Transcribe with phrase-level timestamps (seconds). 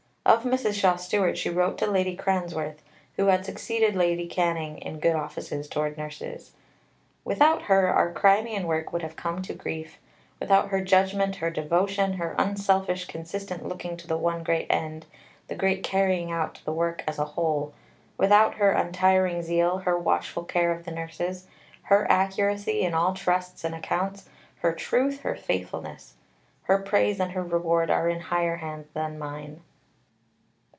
[0.23, 0.75] Of Mrs.
[0.75, 2.83] Shaw Stewart, she wrote to Lady Cranworth
[3.17, 6.51] (who had succeeded Lady Canning in good offices towards the nurses):
[7.25, 9.97] "Without her our Crimean work would have come to grief
[10.39, 15.07] without her judgment, her devotion, her unselfish, consistent looking to the one great end,
[15.49, 15.57] viz.
[15.57, 17.73] the carrying out the work as a whole
[18.15, 21.47] without her untiring zeal, her watchful care of the nurses,
[21.81, 24.29] her accuracy in all trusts and accounts,
[24.59, 26.13] her truth, her faithfulness.
[26.63, 29.61] Her praise and her reward are in higher hands than mine."